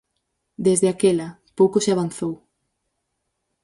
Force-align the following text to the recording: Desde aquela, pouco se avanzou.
Desde 0.65 0.87
aquela, 0.89 1.27
pouco 1.59 1.77
se 1.83 1.91
avanzou. 1.91 2.33